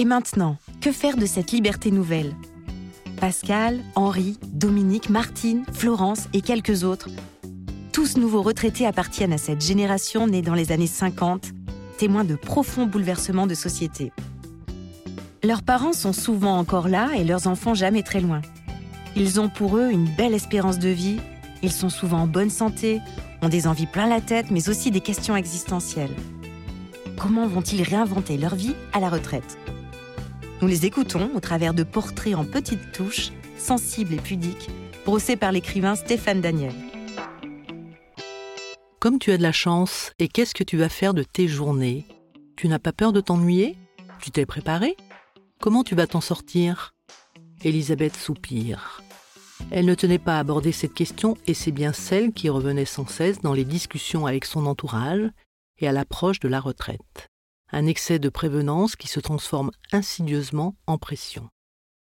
Et 0.00 0.06
maintenant, 0.06 0.56
que 0.80 0.92
faire 0.92 1.18
de 1.18 1.26
cette 1.26 1.52
liberté 1.52 1.90
nouvelle? 1.90 2.34
Pascal, 3.20 3.80
Henri, 3.94 4.38
Dominique, 4.46 5.10
Martine, 5.10 5.62
Florence 5.74 6.26
et 6.32 6.40
quelques 6.40 6.84
autres. 6.84 7.10
Tous 7.92 8.16
nouveaux 8.16 8.40
retraités 8.40 8.86
appartiennent 8.86 9.34
à 9.34 9.36
cette 9.36 9.60
génération 9.60 10.26
née 10.26 10.40
dans 10.40 10.54
les 10.54 10.72
années 10.72 10.86
50, 10.86 11.48
témoins 11.98 12.24
de 12.24 12.34
profonds 12.34 12.86
bouleversements 12.86 13.46
de 13.46 13.52
société. 13.52 14.10
Leurs 15.44 15.62
parents 15.62 15.92
sont 15.92 16.14
souvent 16.14 16.56
encore 16.56 16.88
là 16.88 17.10
et 17.14 17.22
leurs 17.22 17.46
enfants 17.46 17.74
jamais 17.74 18.02
très 18.02 18.22
loin. 18.22 18.40
Ils 19.16 19.38
ont 19.38 19.50
pour 19.50 19.76
eux 19.76 19.90
une 19.90 20.08
belle 20.16 20.32
espérance 20.32 20.78
de 20.78 20.88
vie, 20.88 21.20
ils 21.62 21.72
sont 21.72 21.90
souvent 21.90 22.20
en 22.20 22.26
bonne 22.26 22.48
santé, 22.48 23.02
ont 23.42 23.50
des 23.50 23.66
envies 23.66 23.84
plein 23.84 24.08
la 24.08 24.22
tête, 24.22 24.50
mais 24.50 24.70
aussi 24.70 24.90
des 24.90 25.02
questions 25.02 25.36
existentielles. 25.36 26.16
Comment 27.18 27.46
vont-ils 27.46 27.82
réinventer 27.82 28.38
leur 28.38 28.54
vie 28.54 28.74
à 28.94 29.00
la 29.00 29.10
retraite? 29.10 29.58
Nous 30.62 30.68
les 30.68 30.84
écoutons 30.84 31.30
au 31.34 31.40
travers 31.40 31.72
de 31.72 31.84
portraits 31.84 32.34
en 32.34 32.44
petites 32.44 32.92
touches, 32.92 33.30
sensibles 33.56 34.12
et 34.12 34.18
pudiques, 34.18 34.68
brossés 35.06 35.36
par 35.36 35.52
l'écrivain 35.52 35.94
Stéphane 35.94 36.42
Daniel. 36.42 36.74
Comme 38.98 39.18
tu 39.18 39.32
as 39.32 39.38
de 39.38 39.42
la 39.42 39.52
chance, 39.52 40.12
et 40.18 40.28
qu'est-ce 40.28 40.52
que 40.52 40.62
tu 40.62 40.76
vas 40.76 40.90
faire 40.90 41.14
de 41.14 41.22
tes 41.22 41.48
journées? 41.48 42.04
Tu 42.56 42.68
n'as 42.68 42.78
pas 42.78 42.92
peur 42.92 43.14
de 43.14 43.22
t'ennuyer? 43.22 43.78
Tu 44.20 44.30
t'es 44.30 44.44
préparé? 44.44 44.98
Comment 45.62 45.82
tu 45.82 45.94
vas 45.94 46.06
t'en 46.06 46.20
sortir? 46.20 46.94
Elisabeth 47.64 48.14
soupire. 48.14 49.02
Elle 49.70 49.86
ne 49.86 49.94
tenait 49.94 50.18
pas 50.18 50.36
à 50.36 50.40
aborder 50.40 50.72
cette 50.72 50.92
question 50.92 51.38
et 51.46 51.54
c'est 51.54 51.72
bien 51.72 51.94
celle 51.94 52.34
qui 52.34 52.50
revenait 52.50 52.84
sans 52.84 53.06
cesse 53.06 53.40
dans 53.40 53.54
les 53.54 53.64
discussions 53.64 54.26
avec 54.26 54.44
son 54.44 54.66
entourage 54.66 55.30
et 55.78 55.88
à 55.88 55.92
l'approche 55.92 56.40
de 56.40 56.48
la 56.48 56.60
retraite. 56.60 57.28
Un 57.72 57.86
excès 57.86 58.18
de 58.18 58.28
prévenance 58.28 58.96
qui 58.96 59.06
se 59.06 59.20
transforme 59.20 59.70
insidieusement 59.92 60.74
en 60.88 60.98
pression. 60.98 61.48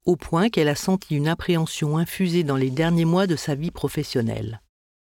Au 0.06 0.16
point 0.16 0.50
qu'elle 0.50 0.70
a 0.70 0.76
senti 0.76 1.16
une 1.16 1.28
appréhension 1.28 2.00
infusée 2.00 2.44
dans 2.44 2.56
les 2.56 2.72
derniers 2.72 3.06
mois 3.06 3.28
de 3.28 3.36
sa 3.36 3.54
vie 3.54 3.70
professionnelle. 3.70 4.62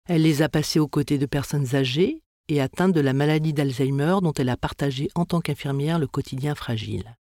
Elle 0.08 0.22
les 0.22 0.42
a 0.42 0.48
passés 0.48 0.80
aux 0.80 0.88
côtés 0.88 1.18
de 1.18 1.26
personnes 1.26 1.76
âgées 1.76 2.20
et 2.48 2.60
atteintes 2.60 2.92
de 2.92 3.00
la 3.00 3.12
maladie 3.12 3.52
d'Alzheimer 3.52 4.16
dont 4.22 4.32
elle 4.32 4.48
a 4.48 4.56
partagé 4.56 5.08
en 5.14 5.24
tant 5.24 5.40
qu'infirmière 5.40 6.00
le 6.00 6.08
quotidien 6.08 6.56
fragile. 6.56 7.14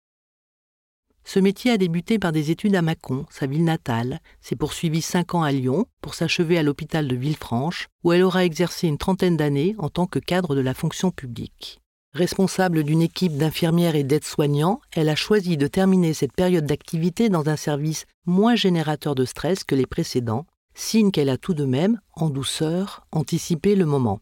Ce 1.24 1.40
métier 1.40 1.70
a 1.70 1.78
débuté 1.78 2.18
par 2.18 2.32
des 2.32 2.50
études 2.50 2.76
à 2.76 2.82
Mâcon, 2.82 3.28
sa 3.30 3.46
ville 3.46 3.64
natale, 3.64 4.22
s'est 4.42 4.56
poursuivi 4.56 5.04
cinq 5.04 5.36
ans 5.36 5.44
à 5.44 5.52
Lyon 5.52 5.86
pour 6.02 6.16
s'achever 6.16 6.58
à 6.58 6.64
l'hôpital 6.64 7.08
de 7.08 7.16
Villefranche, 7.16 7.90
où 8.04 8.12
elle 8.12 8.24
aura 8.24 8.44
exercé 8.44 8.88
une 8.88 8.98
trentaine 8.98 9.38
d'années 9.38 9.76
en 9.78 9.90
tant 9.90 10.08
que 10.08 10.18
cadre 10.18 10.56
de 10.56 10.62
la 10.62 10.74
fonction 10.74 11.12
publique. 11.12 11.80
Responsable 12.14 12.84
d'une 12.84 13.04
équipe 13.04 13.38
d'infirmières 13.38 13.96
et 13.96 14.04
d'aides-soignants, 14.04 14.82
elle 14.94 15.10
a 15.10 15.16
choisi 15.16 15.58
de 15.58 15.68
terminer 15.68 16.16
cette 16.16 16.34
période 16.34 16.66
d'activité 16.66 17.30
dans 17.30 17.48
un 17.50 17.56
service 17.56 18.06
moins 18.26 18.56
générateur 18.56 19.14
de 19.14 19.26
stress 19.26 19.64
que 19.64 19.76
les 19.76 19.86
précédents, 19.86 20.48
signe 20.74 21.12
qu'elle 21.12 21.30
a 21.30 21.38
tout 21.38 21.54
de 21.54 21.66
même, 21.66 22.00
en 22.16 22.30
douceur, 22.30 23.06
anticipé 23.12 23.76
le 23.76 23.86
moment. 23.86 24.22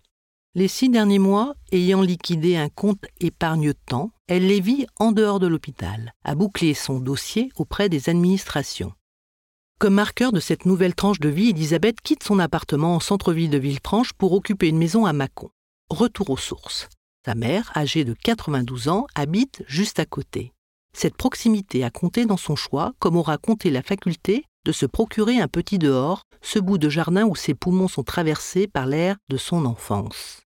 Les 0.53 0.67
six 0.67 0.89
derniers 0.89 1.19
mois, 1.19 1.55
ayant 1.71 2.01
liquidé 2.01 2.57
un 2.57 2.67
compte 2.67 3.05
épargne-temps, 3.21 4.11
elle 4.27 4.47
les 4.47 4.59
vit 4.59 4.85
en 4.99 5.13
dehors 5.13 5.39
de 5.39 5.47
l'hôpital, 5.47 6.13
à 6.25 6.35
boucler 6.35 6.73
son 6.73 6.99
dossier 6.99 7.51
auprès 7.55 7.87
des 7.87 8.09
administrations. 8.09 8.91
Comme 9.79 9.93
marqueur 9.93 10.33
de 10.33 10.39
cette 10.41 10.65
nouvelle 10.65 10.95
tranche 10.95 11.19
de 11.19 11.29
vie, 11.29 11.51
Elisabeth 11.51 12.01
quitte 12.01 12.23
son 12.23 12.39
appartement 12.39 12.95
en 12.95 12.99
centre-ville 12.99 13.51
de 13.51 13.59
Villefranche 13.59 14.11
pour 14.11 14.33
occuper 14.33 14.67
une 14.67 14.79
maison 14.79 15.05
à 15.05 15.13
Mâcon. 15.13 15.51
Retour 15.89 16.31
aux 16.31 16.37
sources. 16.37 16.89
Sa 17.27 17.35
mère, 17.35 17.73
âgée 17.75 18.05
de 18.05 18.13
92 18.13 18.87
ans, 18.87 19.05
habite 19.13 19.61
juste 19.67 19.99
à 19.99 20.05
côté. 20.05 20.53
Cette 20.93 21.17
proximité 21.17 21.83
a 21.83 21.89
compté 21.89 22.25
dans 22.25 22.37
son 22.37 22.55
choix, 22.55 22.93
comme 22.99 23.17
aura 23.17 23.37
compté 23.37 23.69
la 23.69 23.81
faculté 23.81 24.45
de 24.63 24.71
se 24.71 24.85
procurer 24.85 25.41
un 25.41 25.49
petit 25.49 25.77
dehors, 25.77 26.21
ce 26.41 26.57
bout 26.57 26.77
de 26.77 26.87
jardin 26.87 27.25
où 27.25 27.35
ses 27.35 27.53
poumons 27.53 27.89
sont 27.89 28.03
traversés 28.03 28.65
par 28.65 28.85
l'air 28.85 29.17
de 29.27 29.35
son 29.35 29.65
enfance. 29.65 30.43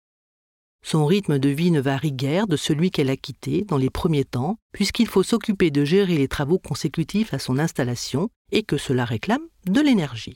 Son 0.85 1.07
rythme 1.07 1.39
de 1.39 1.49
vie 1.49 1.71
ne 1.71 1.81
varie 1.81 2.11
guère 2.11 2.49
de 2.49 2.57
celui 2.57 2.91
qu'elle 2.91 3.11
a 3.11 3.17
quitté 3.17 3.63
dans 3.63 3.79
les 3.79 3.89
premiers 3.89 4.25
temps, 4.25 4.57
puisqu'il 4.73 5.07
faut 5.07 5.23
s'occuper 5.23 5.71
de 5.71 5.85
gérer 5.85 6.19
les 6.19 6.27
travaux 6.27 6.59
consécutifs 6.59 7.33
à 7.35 7.39
son 7.39 7.61
installation 7.61 8.31
et 8.51 8.65
que 8.65 8.79
cela 8.79 9.05
réclame 9.05 9.47
de 9.67 9.81
l'énergie. 9.81 10.35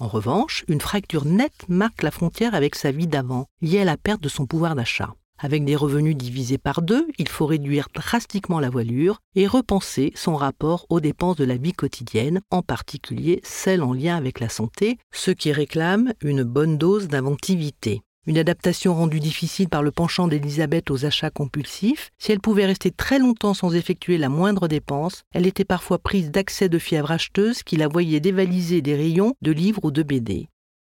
En 0.00 0.06
revanche, 0.06 0.64
une 0.68 0.80
fracture 0.80 1.24
nette 1.24 1.68
marque 1.68 2.02
la 2.02 2.12
frontière 2.12 2.54
avec 2.54 2.76
sa 2.76 2.92
vie 2.92 3.08
d'avant, 3.08 3.46
liée 3.60 3.80
à 3.80 3.84
la 3.84 3.96
perte 3.96 4.22
de 4.22 4.28
son 4.28 4.46
pouvoir 4.46 4.76
d'achat. 4.76 5.12
Avec 5.40 5.64
des 5.64 5.76
revenus 5.76 6.16
divisés 6.16 6.58
par 6.58 6.82
deux, 6.82 7.06
il 7.18 7.28
faut 7.28 7.46
réduire 7.46 7.88
drastiquement 7.94 8.60
la 8.60 8.70
voilure 8.70 9.20
et 9.34 9.46
repenser 9.46 10.12
son 10.14 10.36
rapport 10.36 10.86
aux 10.88 11.00
dépenses 11.00 11.36
de 11.36 11.44
la 11.44 11.56
vie 11.56 11.72
quotidienne, 11.72 12.40
en 12.50 12.62
particulier 12.62 13.40
celles 13.42 13.82
en 13.82 13.92
lien 13.92 14.16
avec 14.16 14.40
la 14.40 14.48
santé, 14.48 14.98
ce 15.12 15.30
qui 15.32 15.52
réclame 15.52 16.12
une 16.22 16.42
bonne 16.42 16.78
dose 16.78 17.08
d'inventivité. 17.08 18.02
Une 18.28 18.36
adaptation 18.36 18.94
rendue 18.94 19.20
difficile 19.20 19.70
par 19.70 19.82
le 19.82 19.90
penchant 19.90 20.28
d'Elisabeth 20.28 20.90
aux 20.90 21.06
achats 21.06 21.30
compulsifs, 21.30 22.10
si 22.18 22.30
elle 22.30 22.40
pouvait 22.40 22.66
rester 22.66 22.90
très 22.90 23.18
longtemps 23.18 23.54
sans 23.54 23.74
effectuer 23.74 24.18
la 24.18 24.28
moindre 24.28 24.68
dépense, 24.68 25.22
elle 25.32 25.46
était 25.46 25.64
parfois 25.64 25.98
prise 25.98 26.30
d'accès 26.30 26.68
de 26.68 26.78
fièvre 26.78 27.10
acheteuse 27.10 27.62
qui 27.62 27.78
la 27.78 27.88
voyait 27.88 28.20
dévaliser 28.20 28.82
des 28.82 28.94
rayons 28.96 29.32
de 29.40 29.50
livres 29.50 29.82
ou 29.82 29.90
de 29.90 30.02
BD. 30.02 30.50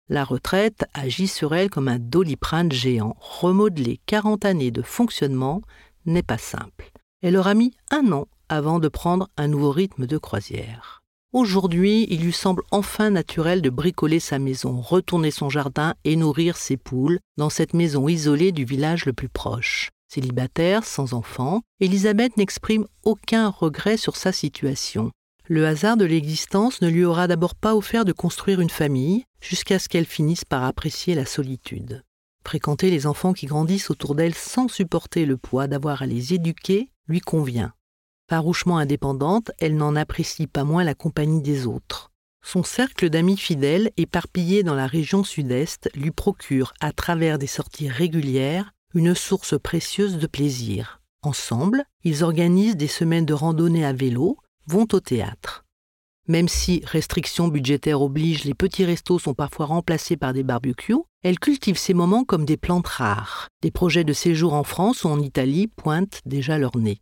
La 0.10 0.24
retraite 0.24 0.86
agit 0.94 1.28
sur 1.28 1.56
elle 1.56 1.72
comme 1.72 1.88
un 1.88 1.98
doliprane 1.98 2.72
géant. 2.72 3.16
Remodeler 3.20 4.00
40 4.06 4.46
années 4.46 4.70
de 4.70 4.84
fonctionnement 4.84 5.64
n'est 6.06 6.22
pas 6.22 6.38
simple. 6.38 6.92
Elle 7.24 7.38
aura 7.38 7.56
mis 7.56 7.72
un 7.90 8.12
an 8.12 8.28
avant 8.48 8.78
de 8.78 8.90
prendre 8.90 9.28
un 9.38 9.48
nouveau 9.48 9.72
rythme 9.72 10.06
de 10.06 10.20
croisière. 10.20 11.03
Aujourd'hui, 11.34 12.06
il 12.12 12.22
lui 12.22 12.32
semble 12.32 12.62
enfin 12.70 13.10
naturel 13.10 13.64
de 13.64 13.72
bricoler 13.72 14.20
sa 14.20 14.38
maison, 14.38 14.80
retourner 14.80 15.32
son 15.32 15.50
jardin 15.50 15.96
et 16.04 16.16
nourrir 16.16 16.58
ses 16.58 16.78
poules 16.78 17.18
dans 17.38 17.50
cette 17.50 17.74
maison 17.74 18.08
isolée 18.08 18.52
du 18.52 18.66
village 18.66 19.06
le 19.06 19.14
plus 19.14 19.30
proche. 19.30 19.90
Célibataire, 20.08 20.84
sans 20.84 21.14
enfant, 21.14 21.62
Elisabeth 21.80 22.38
n'exprime 22.38 22.86
aucun 23.04 23.50
regret 23.50 23.98
sur 23.98 24.16
sa 24.16 24.32
situation. 24.32 25.10
Le 25.48 25.66
hasard 25.66 25.98
de 25.98 26.06
l'existence 26.06 26.82
ne 26.82 26.88
lui 26.88 27.04
aura 27.04 27.28
d'abord 27.28 27.56
pas 27.56 27.76
offert 27.76 28.06
de 28.06 28.14
construire 28.14 28.62
une 28.62 28.70
famille, 28.70 29.24
jusqu'à 29.42 29.80
ce 29.80 29.90
qu'elle 29.90 30.06
finisse 30.06 30.46
par 30.46 30.64
apprécier 30.64 31.16
la 31.16 31.26
solitude. 31.26 32.04
Fréquenter 32.46 32.92
les 32.92 33.08
enfants 33.08 33.34
qui 33.34 33.48
grandissent 33.48 33.90
autour 33.90 34.14
d'elle 34.14 34.36
sans 34.36 34.68
supporter 34.68 35.26
le 35.26 35.38
poids 35.38 35.66
d'avoir 35.66 36.04
à 36.04 36.06
les 36.06 36.36
éduquer 36.36 36.92
lui 37.08 37.22
convient. 37.22 37.74
Farouchement 38.30 38.78
indépendante, 38.78 39.52
elle 39.60 39.76
n'en 39.76 39.96
apprécie 39.96 40.48
pas 40.48 40.64
moins 40.64 40.84
la 40.84 40.96
compagnie 40.96 41.42
des 41.42 41.68
autres. 41.68 42.12
Son 42.46 42.64
cercle 42.64 43.10
d'amis 43.10 43.38
fidèles, 43.38 43.92
éparpillés 43.98 44.64
dans 44.64 44.76
la 44.76 44.88
région 44.88 45.24
sud-est, 45.24 45.90
lui 45.96 46.12
procure, 46.12 46.74
à 46.80 46.92
travers 46.92 47.38
des 47.38 47.48
sorties 47.48 47.90
régulières, 47.90 48.72
une 48.94 49.16
source 49.16 49.60
précieuse 49.60 50.18
de 50.18 50.28
plaisir. 50.28 51.02
Ensemble, 51.22 51.86
ils 52.04 52.24
organisent 52.24 52.76
des 52.76 52.88
semaines 52.88 53.26
de 53.26 53.34
randonnée 53.34 53.86
à 53.86 53.94
vélo, 53.94 54.38
vont 54.68 54.88
au 54.92 55.00
théâtre. 55.00 55.64
Même 56.28 56.48
si 56.48 56.82
restrictions 56.86 57.50
budgétaires 57.50 58.02
obligent, 58.02 58.46
les 58.46 58.54
petits 58.54 58.86
restos 58.86 59.20
sont 59.20 59.34
parfois 59.34 59.66
remplacés 59.66 60.16
par 60.16 60.34
des 60.34 60.44
barbecues, 60.44 60.96
elle 61.22 61.40
cultive 61.40 61.78
ces 61.78 61.94
moments 61.94 62.24
comme 62.24 62.46
des 62.46 62.58
plantes 62.58 62.88
rares. 62.88 63.48
Des 63.62 63.72
projets 63.72 64.04
de 64.04 64.14
séjour 64.14 64.54
en 64.54 64.64
France 64.64 65.04
ou 65.04 65.10
en 65.10 65.20
Italie 65.20 65.68
pointent 65.68 66.22
déjà 66.26 66.58
leur 66.58 66.78
nez. 66.78 67.02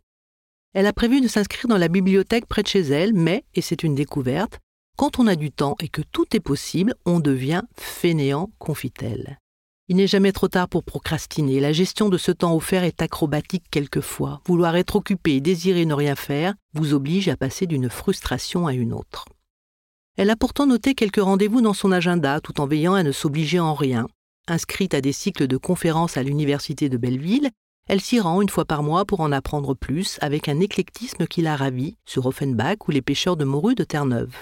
Elle 0.74 0.86
a 0.86 0.92
prévu 0.92 1.20
de 1.20 1.28
s'inscrire 1.28 1.68
dans 1.68 1.78
la 1.78 1.88
bibliothèque 1.88 2.46
près 2.46 2.62
de 2.62 2.68
chez 2.68 2.80
elle, 2.80 3.12
mais, 3.12 3.44
et 3.54 3.60
c'est 3.60 3.82
une 3.82 3.94
découverte, 3.94 4.58
quand 4.96 5.18
on 5.18 5.26
a 5.26 5.36
du 5.36 5.50
temps 5.50 5.76
et 5.80 5.88
que 5.88 6.02
tout 6.02 6.36
est 6.36 6.40
possible, 6.40 6.94
on 7.04 7.20
devient 7.20 7.62
fainéant, 7.76 8.50
confie-t-elle. 8.58 9.38
Il 9.88 9.96
n'est 9.96 10.06
jamais 10.06 10.32
trop 10.32 10.48
tard 10.48 10.68
pour 10.68 10.84
procrastiner. 10.84 11.60
La 11.60 11.72
gestion 11.72 12.08
de 12.08 12.16
ce 12.16 12.30
temps 12.30 12.54
offert 12.54 12.84
est 12.84 13.02
acrobatique 13.02 13.64
quelquefois. 13.70 14.40
Vouloir 14.46 14.76
être 14.76 14.96
occupé 14.96 15.32
et 15.34 15.40
désirer 15.40 15.84
ne 15.84 15.94
rien 15.94 16.14
faire 16.14 16.54
vous 16.72 16.94
oblige 16.94 17.28
à 17.28 17.36
passer 17.36 17.66
d'une 17.66 17.90
frustration 17.90 18.66
à 18.66 18.72
une 18.72 18.92
autre. 18.92 19.26
Elle 20.16 20.30
a 20.30 20.36
pourtant 20.36 20.66
noté 20.66 20.94
quelques 20.94 21.20
rendez-vous 21.20 21.62
dans 21.62 21.74
son 21.74 21.90
agenda 21.90 22.40
tout 22.40 22.60
en 22.60 22.66
veillant 22.66 22.94
à 22.94 23.02
ne 23.02 23.12
s'obliger 23.12 23.60
en 23.60 23.74
rien. 23.74 24.06
Inscrite 24.46 24.94
à 24.94 25.00
des 25.00 25.12
cycles 25.12 25.46
de 25.46 25.56
conférences 25.56 26.16
à 26.16 26.22
l'Université 26.22 26.88
de 26.88 26.96
Belleville, 26.96 27.50
elle 27.88 28.00
s'y 28.00 28.20
rend 28.20 28.40
une 28.40 28.48
fois 28.48 28.64
par 28.64 28.82
mois 28.82 29.04
pour 29.04 29.20
en 29.20 29.32
apprendre 29.32 29.74
plus 29.74 30.18
avec 30.20 30.48
un 30.48 30.60
éclectisme 30.60 31.26
qui 31.26 31.42
la 31.42 31.56
ravit 31.56 31.96
sur 32.06 32.26
Offenbach 32.26 32.88
ou 32.88 32.90
les 32.90 33.02
pêcheurs 33.02 33.36
de 33.36 33.44
morue 33.44 33.74
de 33.74 33.84
Terre-Neuve. 33.84 34.34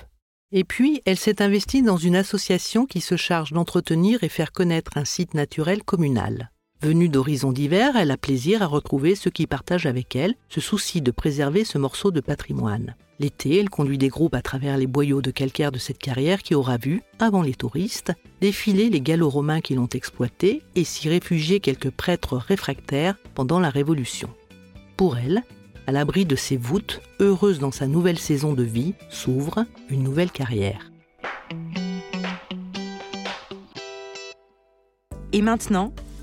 Et 0.53 0.65
puis, 0.65 1.01
elle 1.07 1.17
s'est 1.17 1.43
investie 1.43 1.83
dans 1.83 1.97
une 1.97 2.17
association 2.17 2.85
qui 2.85 3.01
se 3.01 3.17
charge 3.17 3.53
d'entretenir 3.53 4.25
et 4.25 4.29
faire 4.29 4.53
connaître 4.53 4.97
un 4.97 5.05
site 5.05 5.35
naturel 5.35 5.83
communal. 5.85 6.51
Venue 6.83 7.11
d'horizons 7.11 7.53
divers, 7.53 7.95
elle 7.97 8.11
a 8.11 8.17
plaisir 8.17 8.63
à 8.63 8.67
retrouver 8.67 9.15
ceux 9.15 9.31
qui 9.31 9.47
partagent 9.47 9.85
avec 9.85 10.17
elle 10.17 10.35
ce 10.49 10.63
souci 10.63 11.03
de 11.03 11.11
préserver 11.11 11.65
ce 11.65 11.77
morceau 11.77 12.11
de 12.11 12.21
patrimoine. 12.21 12.97
L'été, 13.19 13.59
elle 13.59 13.69
conduit 13.69 13.99
des 13.99 14.09
groupes 14.09 14.35
à 14.35 14.41
travers 14.41 14.79
les 14.79 14.87
boyaux 14.87 15.21
de 15.21 15.31
calcaire 15.31 15.73
de 15.73 15.79
cette 15.79 15.99
carrière 15.99 16.43
qui 16.43 16.55
aura 16.55 16.79
vu, 16.79 17.03
avant 17.19 17.43
les 17.43 17.53
touristes, 17.53 18.15
défiler 18.41 18.89
les 18.89 19.03
gallo-romains 19.03 19.61
qui 19.61 19.75
l'ont 19.75 19.91
exploité 19.93 20.63
et 20.75 20.85
s'y 20.85 21.11
réfugier 21.11 21.61
quelques 21.61 21.91
prêtres 21.91 22.39
réfractaires 22.39 23.17
pendant 23.35 23.61
la 23.61 23.69
Révolution. 23.69 24.31
Pour 24.97 25.19
elle, 25.19 25.43
à 25.87 25.93
l'abri 25.93 26.25
de 26.25 26.37
ses 26.37 26.57
voûtes, 26.57 27.03
heureuse 27.21 27.59
dans 27.59 27.73
sa 27.73 27.89
nouvelle 27.89 28.19
saison 28.19 28.55
de 28.55 28.63
vie, 28.63 28.95
s'ouvre 29.11 29.67
une 29.91 30.03
nouvelle 30.03 30.31
carrière. 30.31 30.91
Et 35.35 35.43
maintenant, 35.43 35.93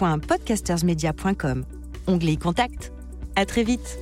www.podcastersmedia.com. 0.00 1.66
Onglet 2.06 2.40
Contact. 2.40 2.90
À 3.36 3.44
très 3.44 3.64
vite. 3.64 3.98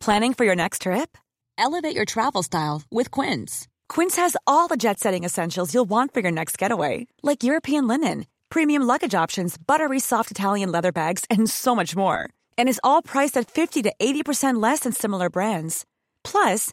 Planning 0.00 0.34
for 0.34 0.44
your 0.44 0.54
next 0.54 0.82
trip? 0.82 1.18
Elevate 1.58 1.96
your 1.96 2.04
travel 2.04 2.44
style 2.44 2.82
with 2.92 3.10
Quince. 3.10 3.66
Quince 3.88 4.14
has 4.14 4.36
all 4.46 4.68
the 4.68 4.76
jet 4.76 5.00
setting 5.00 5.24
essentials 5.24 5.74
you'll 5.74 5.88
want 5.88 6.14
for 6.14 6.20
your 6.20 6.30
next 6.30 6.58
getaway, 6.58 7.08
like 7.24 7.42
European 7.42 7.88
linen, 7.88 8.26
premium 8.48 8.82
luggage 8.82 9.16
options, 9.16 9.56
buttery 9.58 9.98
soft 9.98 10.30
Italian 10.30 10.70
leather 10.70 10.92
bags, 10.92 11.24
and 11.28 11.50
so 11.50 11.74
much 11.74 11.96
more. 11.96 12.30
And 12.56 12.68
is 12.68 12.80
all 12.84 13.02
priced 13.02 13.36
at 13.36 13.50
50 13.50 13.82
to 13.82 13.92
80% 13.98 14.62
less 14.62 14.80
than 14.80 14.92
similar 14.92 15.28
brands. 15.28 15.84
Plus, 16.22 16.72